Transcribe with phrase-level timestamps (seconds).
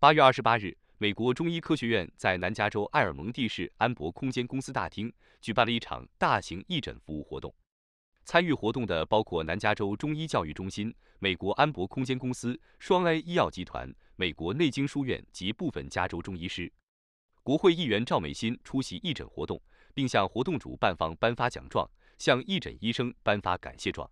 [0.00, 7.54] 八月二十八日，美国中医科学院在南加州埃尔蒙蒂市安博空间公司大厅举办了一场大型义诊服务活动。
[8.24, 16.72] 参与活动的包括南加州中医教育中心、美国安博空间公司、双 A 医药集团、美国内经书院及部分加州中医师。
[17.42, 19.60] 国会议员赵美心出席义诊活动，
[19.92, 21.86] 并向活动主办方颁发奖状，
[22.16, 24.10] 向义诊医生颁发感谢状。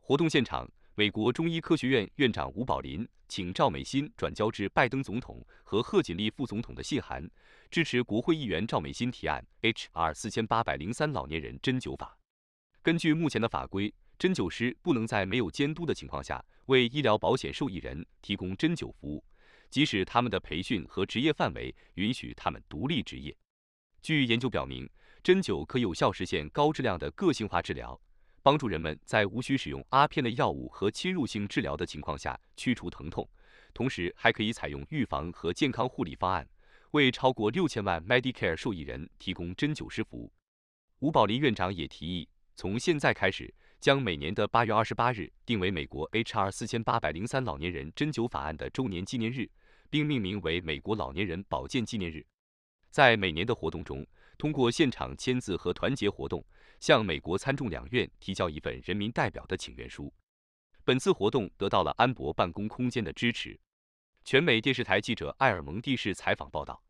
[0.00, 7.24] 活动现场，美国中医科学院院长吴宝林请赵美心转交至拜登总统和贺锦丽副总统的信函，
[7.70, 10.12] 支持国会议员赵美心提案 H.R.
[10.12, 12.18] 四千八百零三老年人针灸法。
[12.82, 19.24] 根据目前的法规，针灸师不能在没有监督的情况下为医疗保险受益人提供针灸服务，
[19.70, 23.32] 即使他们的培训和职业范围允许他们独立执业。
[24.02, 24.90] 据研究表明，
[25.22, 28.00] 针灸可有效实现高质量的个性化治疗，
[28.48, 33.28] 帮助人们在无需使用阿片的药物和侵入性治疗的情况下去除疼痛，
[33.74, 36.48] 同时还可以采用预防和健康护理方案，
[36.92, 40.32] 为超过六千万 Medicare 受益人提供针灸师服务。
[41.00, 42.26] 吴宝林院长也提议。
[42.56, 46.50] 从现在开始，将每年的八月二十八日定为美国 H.R.
[46.50, 49.46] 四千八百零三老年人针灸法案的周年纪念日，
[49.90, 52.24] 并命名为美国老年人保健纪念日。
[52.90, 54.06] 在每年的活动中，
[54.38, 56.42] 通过现场签字和团结活动，
[56.78, 60.10] 向美国参众两院提交一份人民代表的请愿书。
[60.84, 63.58] 本次活动得到了安博办公空间的支持。
[64.24, 66.82] 全美电视台记者艾尔蒙蒂市采访报道。